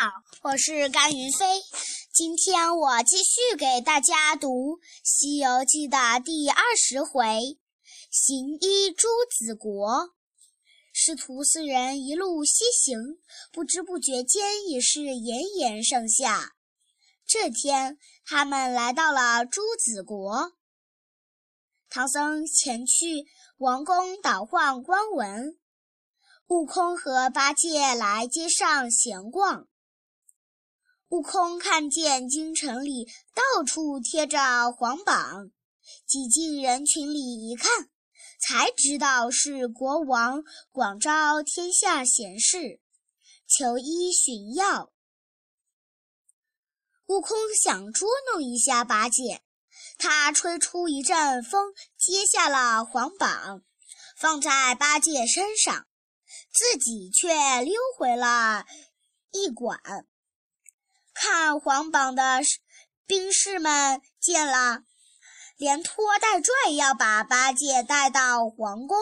[0.00, 0.06] 好，
[0.44, 1.60] 我是甘云飞。
[2.10, 7.58] 今天我继续给大家读《西游记》的第二十回
[8.10, 10.14] “行医朱子国”。
[10.90, 12.98] 师徒四人一路西行，
[13.52, 16.52] 不知不觉间已是炎炎盛夏。
[17.26, 20.52] 这天，他们来到了朱子国。
[21.90, 23.26] 唐僧前去
[23.58, 25.58] 王宫倒换官文。
[26.46, 29.66] 悟空和八戒来街上闲逛。
[31.10, 35.50] 悟空看见京城里到处贴着黄榜，
[36.06, 37.18] 挤进人群里
[37.50, 37.90] 一看，
[38.40, 42.80] 才知道是国王广招天下贤士，
[43.44, 44.92] 求医寻药。
[47.06, 49.42] 悟空想捉弄一下八戒，
[49.98, 53.64] 他吹出一阵风，揭下了黄榜，
[54.16, 55.88] 放在八戒身上。
[56.52, 58.64] 自己却溜回了
[59.32, 59.80] 驿馆，
[61.22, 62.40] 看黄榜的
[63.06, 64.84] 兵士们见了，
[65.58, 68.96] 连拖带拽要把八戒带到皇宫。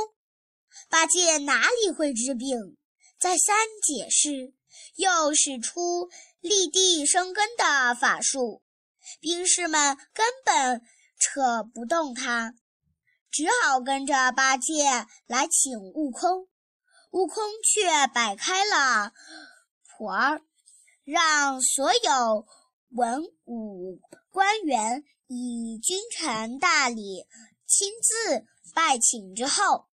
[0.89, 2.77] 八戒哪里会治病？
[3.21, 4.53] 再三解释，
[4.97, 6.11] 又使出
[6.41, 8.65] 立地生根的法术，
[9.21, 10.83] 兵士们根本
[11.21, 12.53] 扯不动他，
[13.31, 16.49] 只好跟着八戒来请悟空。
[17.13, 19.13] 悟空却摆开了
[19.87, 20.43] 谱儿，
[21.11, 22.47] 让所有
[22.91, 27.25] 文武官员以君臣大礼
[27.67, 29.87] 亲自拜请之后，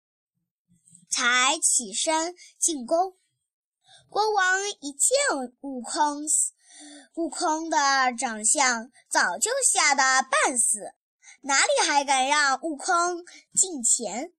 [1.09, 3.15] 才起身进宫。
[4.09, 5.09] 国王一见
[5.61, 6.25] 悟空，
[7.13, 7.77] 悟空的
[8.19, 10.81] 长相早就吓得半死，
[11.43, 14.33] 哪里还敢让悟空近前？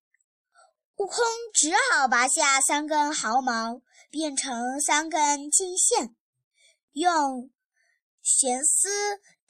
[0.97, 6.15] 悟空只好拔下三根毫毛，变成三根金线，
[6.97, 7.51] 用
[8.23, 8.89] 悬丝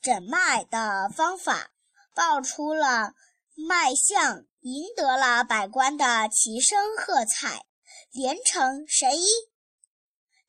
[0.01, 1.71] 诊脉的方法
[2.13, 3.15] 报出了
[3.55, 7.65] 脉象，赢得了百官的齐声喝彩，
[8.11, 9.27] 连成神医。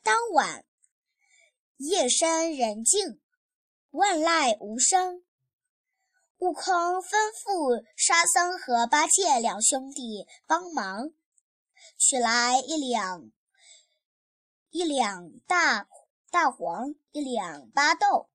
[0.01, 0.65] 当晚
[1.75, 3.21] 夜深人静，
[3.91, 5.23] 万籁无声。
[6.39, 11.11] 悟空吩咐沙僧和八戒两兄弟帮忙，
[11.95, 13.31] 取来一两
[14.71, 15.87] 一两大
[16.29, 18.29] 大黄，一两巴豆，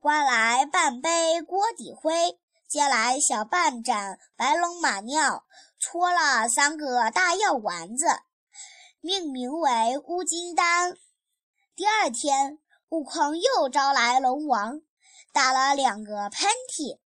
[0.00, 5.44] 刮来半杯锅底灰，接来小半盏白龙马尿，
[5.80, 8.06] 搓了三个大药丸子，
[9.00, 10.94] 命名为乌金丹。
[11.74, 12.58] 第二天，
[12.90, 14.80] 悟空又招来龙王。
[15.32, 17.00] 打了两个喷嚏，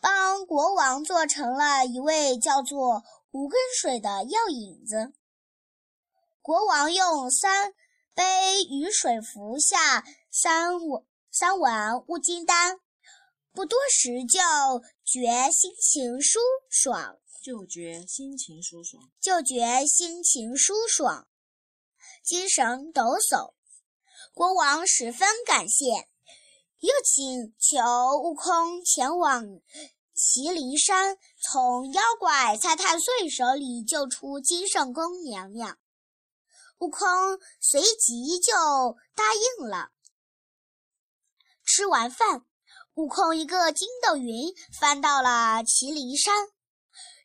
[0.00, 5.12] 帮国王做成了一味叫做无根水的药引子。
[6.40, 7.74] 国王用三
[8.16, 12.80] 杯雨水服下三碗三碗乌金丹，
[13.52, 14.40] 不多时就
[15.04, 16.40] 觉心情舒
[16.70, 21.28] 爽，就觉心情舒爽，就觉心情舒爽，
[22.24, 23.52] 精神抖擞。
[24.32, 26.08] 国王十分感谢。
[26.80, 27.78] 又请求
[28.22, 29.44] 悟空前往
[30.14, 35.78] 麒麟山，从妖怪蔡太岁手里救出金圣宫娘娘。
[36.78, 37.08] 悟空
[37.60, 38.52] 随即就
[39.14, 39.90] 答应了。
[41.64, 42.44] 吃完饭，
[42.94, 46.48] 悟空一个筋斗云翻到了麒麟山，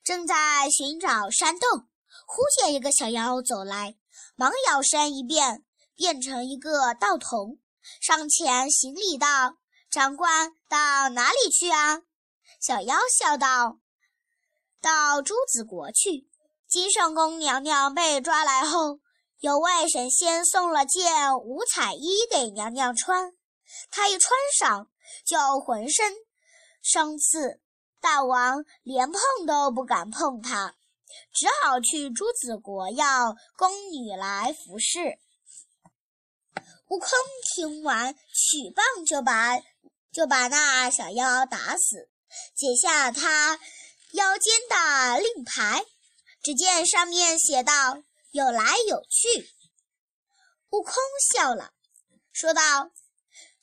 [0.04, 1.88] 正在寻找山洞，
[2.26, 3.98] 忽见一个小妖走来，
[4.36, 7.60] 忙摇身一变，变成一个道童。
[8.00, 9.58] 上前行礼道
[9.92, 12.02] ：“长官到哪里去啊？”
[12.62, 13.80] 小妖笑道
[14.82, 16.28] ：“到朱子国去。
[16.68, 19.00] 金圣宫娘娘被抓来后，
[19.42, 23.34] 有位神仙送了件五彩衣给娘娘穿，
[23.90, 24.88] 她一穿上
[25.26, 26.14] 就浑身
[26.84, 27.60] 生刺，
[28.00, 30.76] 大王连碰都不敢碰她，
[31.34, 35.18] 只好去朱子国要宫女来服侍。”
[36.90, 37.10] 悟空
[37.56, 39.58] 听完，取棒就把
[40.12, 42.10] 就把那小妖打死，
[42.54, 43.60] 解下他
[44.12, 45.84] 腰间的令牌，
[46.44, 49.50] 只见上面写道：“有来有去。”
[50.72, 50.94] 悟空
[51.34, 51.74] 笑了，
[52.32, 52.92] 说道：“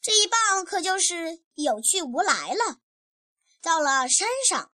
[0.00, 2.78] 这一棒可就是有去无来了。”
[3.60, 4.72] 到了山上，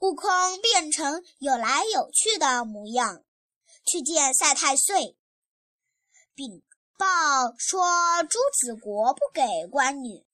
[0.00, 3.24] 悟空变成有来有去的模样，
[3.86, 5.16] 去见赛太岁，
[6.34, 6.62] 禀。
[6.96, 10.24] 报说朱子国不给官女，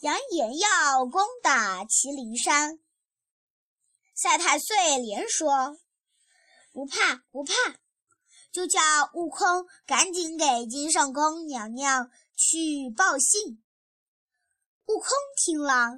[0.00, 2.78] 扬言要攻打麒麟山。
[4.14, 5.78] 赛太岁连说
[6.70, 7.54] ：“不怕不怕，
[8.52, 8.80] 就叫
[9.14, 13.62] 悟空赶紧给金圣宫娘娘去报信。
[14.86, 15.90] 悟空听了，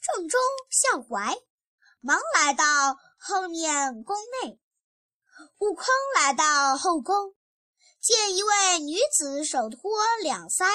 [0.00, 1.34] 正中下怀，
[2.00, 2.64] 忙来到
[3.18, 4.60] 后面宫内。
[5.58, 7.34] 悟空来到后宫，
[8.00, 9.80] 见一位女子手托
[10.22, 10.66] 两腮，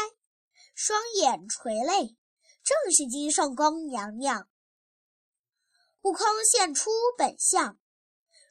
[0.73, 2.17] 双眼垂泪，
[2.63, 4.49] 正是金圣宫娘娘。
[6.01, 7.77] 悟空现出本相，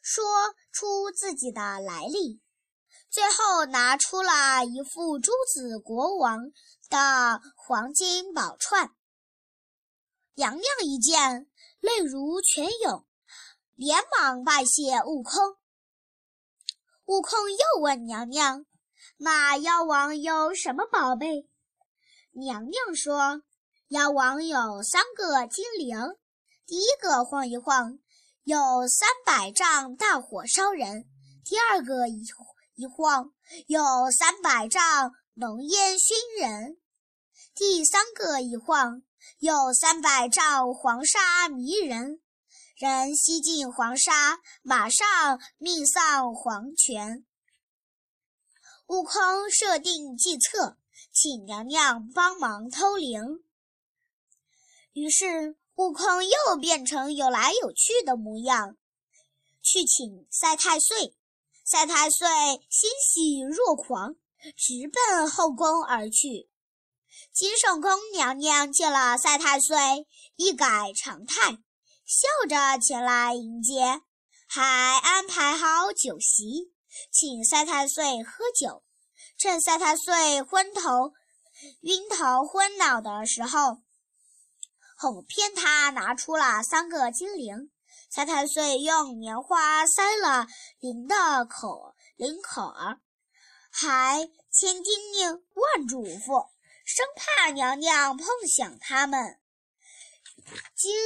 [0.01, 0.25] 说
[0.71, 2.41] 出自己的来历，
[3.11, 6.51] 最后拿出了一副诸子国王
[6.91, 8.91] 的黄金宝串。
[10.35, 11.49] 娘娘一见，
[11.81, 13.07] 泪如泉涌，
[13.75, 15.57] 连忙拜谢悟空。
[17.07, 18.67] 悟空又问娘娘
[19.17, 21.49] ：“那妖王有什么宝贝？”
[22.33, 23.43] 娘娘说
[23.89, 25.97] ：“妖王有三个精灵。”
[26.67, 27.99] 第一个晃一晃，
[28.45, 31.05] 有三百丈大火烧人；
[31.43, 32.23] 第二个一
[32.79, 33.33] 一晃，
[33.67, 36.77] 有三百丈浓烟熏人；
[37.53, 39.03] 第三个一晃，
[39.41, 42.21] 有三百丈黄沙迷人。
[42.77, 47.27] 人吸尽黄沙，马上命丧黄泉。
[48.87, 50.79] 悟空设定计策，
[51.13, 53.43] 请娘娘帮忙偷灵。
[54.93, 55.57] 于是。
[55.75, 58.77] 悟空又变成有来有去的模样，
[59.63, 61.15] 去请赛太岁。
[61.71, 62.27] 赛太岁
[62.71, 64.15] 欣喜若狂，
[64.57, 66.49] 直奔后宫而去。
[67.31, 69.77] 金圣宫娘娘见了赛太岁，
[70.37, 71.59] 一改常态，
[72.07, 74.01] 笑着前来迎接，
[74.49, 76.73] 还安排好酒席，
[77.13, 78.83] 请赛太岁喝酒。
[79.37, 81.13] 趁赛太岁昏头、
[81.83, 83.83] 晕头、昏脑的时候。
[84.97, 87.71] 哄骗他拿出了三个金铃，
[88.11, 90.47] 赛太岁用棉花塞了
[90.81, 93.01] 铃的口铃口儿，
[93.71, 96.49] 还千叮咛万嘱咐，
[96.85, 99.39] 生怕娘娘碰响他们。
[100.75, 100.97] 金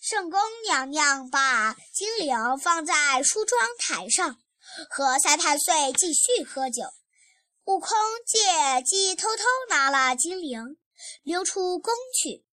[0.00, 4.38] 圣宫娘娘把金铃放在梳妆台上，
[4.88, 6.82] 和赛太岁继续喝酒。
[7.64, 7.90] 悟空
[8.26, 10.76] 借机偷偷拿了金铃，
[11.22, 12.44] 溜出宫去。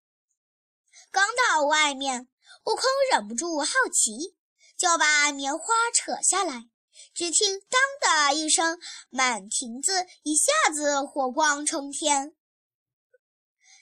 [1.12, 2.28] 刚到外面，
[2.66, 4.36] 悟空忍不住好奇，
[4.78, 5.66] 就把棉花
[5.96, 6.70] 扯下来。
[7.14, 7.82] 只听“当”
[8.30, 8.78] 的一声，
[9.10, 12.36] 满亭子一下子火光冲天。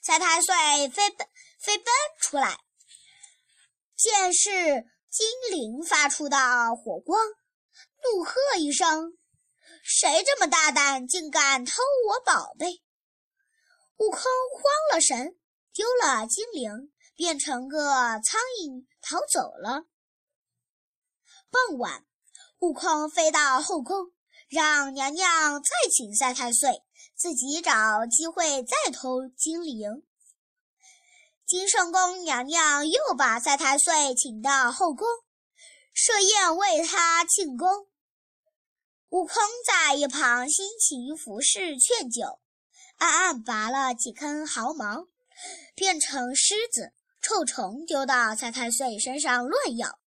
[0.03, 0.55] 赛太岁
[0.89, 1.27] 飞奔
[1.59, 1.85] 飞奔
[2.21, 2.59] 出来，
[3.95, 6.37] 见是金铃发出的
[6.75, 7.19] 火光，
[8.03, 9.17] 怒喝一声
[9.83, 12.83] ：“谁这么大胆，竟敢偷我宝贝？”
[13.97, 14.63] 悟空慌
[14.93, 15.35] 了神，
[15.73, 16.93] 丢了金铃。
[17.17, 17.81] 变成个
[18.21, 19.87] 苍蝇逃走了。
[21.49, 22.05] 傍晚，
[22.59, 24.13] 悟空飞到后宫，
[24.47, 26.83] 让娘娘再请赛太岁，
[27.15, 30.03] 自己找机会再偷金铃。
[31.45, 35.07] 金圣宫娘娘又把赛太岁请到后宫，
[35.93, 37.87] 设宴为他庆功。
[39.09, 42.39] 悟空在一旁辛勤服侍劝酒，
[42.97, 45.07] 暗暗拔了几根毫毛，
[45.73, 46.93] 变成狮子。
[47.27, 49.99] 臭虫丢到赛太岁身上乱咬，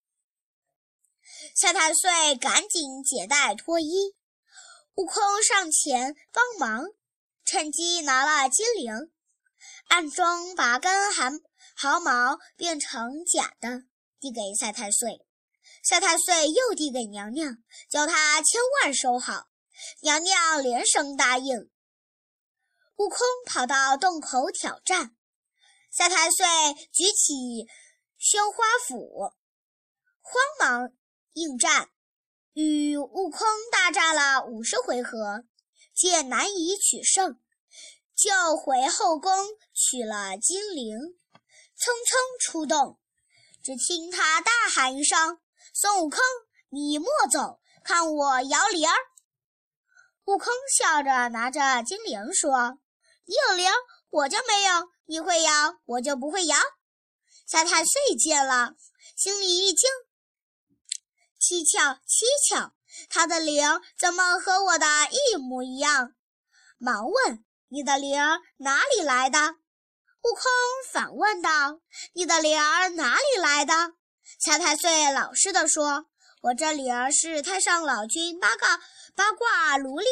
[1.54, 4.16] 赛太岁赶紧解带脱衣，
[4.94, 6.86] 悟空上前帮忙，
[7.44, 9.12] 趁机拿了金铃，
[9.88, 11.24] 暗中拔根毫
[11.76, 13.82] 毫毛变成假的，
[14.18, 15.26] 递给赛太岁。
[15.84, 17.58] 赛太岁又递给娘娘，
[17.90, 19.48] 叫她千万收好。
[20.00, 21.70] 娘娘连声答应。
[22.96, 25.14] 悟空跑到洞口挑战。
[25.90, 26.46] 赛太岁
[26.92, 27.66] 举起
[28.16, 29.32] 宣花斧，
[30.20, 30.92] 慌忙
[31.32, 31.90] 应战，
[32.52, 35.42] 与悟空大战了五十回合，
[35.92, 37.40] 见难以取胜，
[38.14, 39.32] 就回后宫
[39.74, 40.96] 取了金铃，
[41.76, 43.00] 匆匆出洞。
[43.62, 45.40] 只听他大喊一声
[45.74, 46.20] ：“孙悟空，
[46.68, 48.94] 你莫走，看我摇铃儿！”
[50.26, 52.78] 悟空笑着拿着金铃说
[53.26, 53.68] ：“你有铃，
[54.10, 55.50] 我就没有。”你会摇，
[55.86, 56.56] 我就不会摇。
[57.44, 58.76] 赛太岁见了，
[59.16, 59.90] 心里一惊，
[61.40, 62.74] 蹊跷蹊跷，
[63.08, 63.60] 他的铃
[63.98, 66.12] 怎么和我的一模一样？
[66.78, 69.56] 忙问：“你的铃儿哪里来的？”
[70.22, 70.44] 悟空
[70.92, 71.80] 反问道
[72.14, 73.74] ：“你的铃儿哪里来的？”
[74.38, 76.06] 赛太岁老实的说
[76.42, 78.80] ：“我这铃儿是太上老君八卦
[79.16, 80.06] 八卦炉里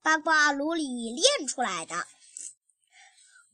[0.00, 2.06] 八卦炉里炼出来的。”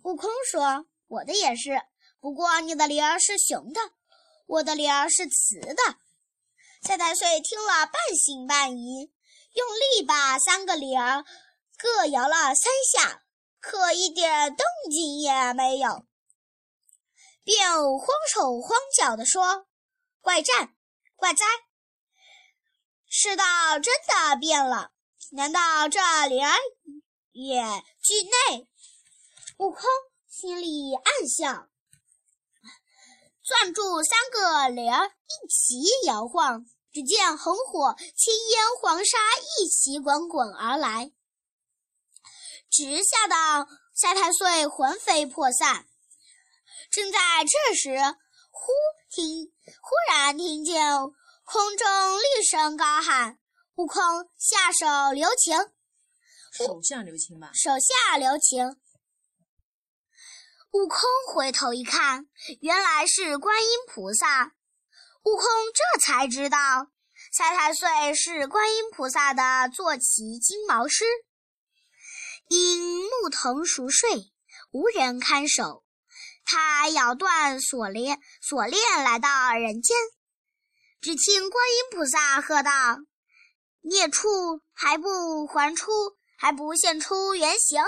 [0.02, 1.82] 悟空说：“我的也是，
[2.20, 3.80] 不过你的铃儿是雄的，
[4.46, 5.96] 我的铃儿是雌的。”
[6.82, 9.12] 赛太岁听了半信半疑，
[9.52, 11.24] 用力把三个铃儿
[11.76, 13.22] 各摇了三下，
[13.60, 16.06] 可一点动静也没有，
[17.44, 19.66] 便慌手慌脚地说
[20.22, 20.74] ：“怪战，
[21.14, 21.44] 怪哉！
[23.06, 24.92] 世道真的变了？
[25.32, 26.56] 难道这灵儿
[27.32, 27.62] 也
[28.00, 28.66] 惧内？”
[29.60, 29.82] 悟空
[30.26, 31.68] 心里暗想，
[33.42, 36.64] 攥住三个铃儿一起摇晃。
[36.90, 39.18] 只见红火、青烟、黄沙
[39.58, 41.12] 一起滚滚而来，
[42.70, 45.86] 直吓得赛太岁魂飞魄散。
[46.90, 48.16] 正在这时，
[48.50, 48.72] 忽
[49.10, 49.52] 听
[49.82, 50.82] 忽然听见
[51.44, 53.38] 空中厉声高喊
[53.76, 54.02] ：“悟空，
[54.38, 55.56] 下手留情！”
[56.50, 57.50] 手下留情吧。
[57.52, 58.80] 手下留情。
[60.72, 62.28] 悟空回头一看，
[62.60, 64.52] 原来是观音菩萨。
[65.24, 66.86] 悟空这才知道，
[67.32, 71.04] 赛太岁是观音菩萨的坐骑金毛狮。
[72.46, 74.32] 因木藤熟睡，
[74.70, 75.82] 无人看守，
[76.44, 79.96] 他咬断锁链，锁链来到人间。
[81.00, 82.70] 只听观音菩萨喝道
[83.82, 85.90] ：“孽畜还不还出，
[86.36, 87.82] 还不现出原形！”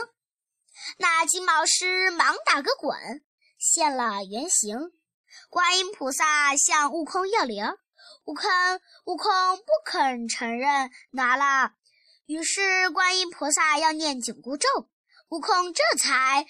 [0.99, 2.97] 那金毛狮忙打个滚，
[3.59, 4.93] 现了原形。
[5.49, 7.65] 观音菩萨向悟空要铃，
[8.25, 8.51] 悟空
[9.05, 11.73] 悟空不肯承认拿了，
[12.27, 14.69] 于是观音菩萨要念紧箍咒，
[15.29, 16.47] 悟空这才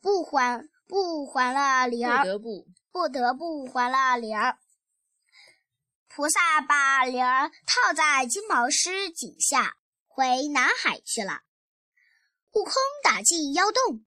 [0.00, 4.58] 不还不还了铃儿，不得不不得不还了铃儿。
[6.08, 9.76] 菩萨把铃儿套在金毛狮颈下，
[10.06, 11.42] 回南海去了。
[12.56, 12.72] 悟空
[13.02, 14.06] 打进妖洞，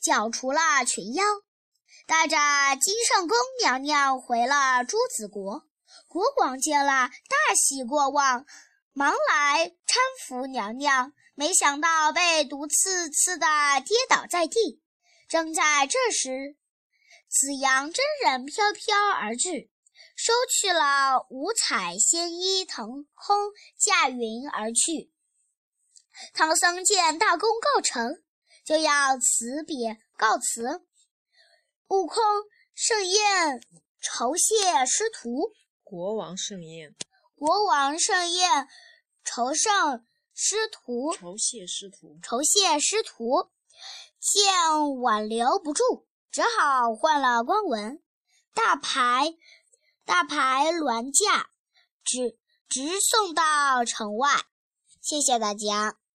[0.00, 1.22] 剿除了群妖。
[2.06, 2.38] 带着
[2.80, 5.62] 金圣宫娘娘回了朱子国，
[6.08, 8.46] 国广见了大喜过望，
[8.94, 13.46] 忙来搀扶娘娘，没想到被毒刺刺的
[13.84, 14.80] 跌倒在地。
[15.28, 16.56] 正在这时，
[17.28, 19.68] 紫阳真人飘飘而至，
[20.16, 23.36] 收去了五彩仙衣，腾空
[23.76, 25.12] 驾云而去。
[26.32, 28.22] 唐僧见大功告成，
[28.64, 30.86] 就要辞别告辞。
[31.88, 32.22] 悟空
[32.74, 33.60] 盛宴
[34.00, 36.94] 酬谢师徒，国王盛宴，
[37.34, 38.68] 国王盛宴
[39.24, 40.04] 酬圣
[40.34, 43.50] 师徒，酬谢师徒，酬谢师徒。
[44.18, 48.02] 见挽留不住，只好换了官文，
[48.54, 49.36] 大牌
[50.04, 51.50] 大牌銮驾，
[52.02, 52.36] 直
[52.68, 54.30] 直送到城外。
[55.00, 55.96] 谢谢大家。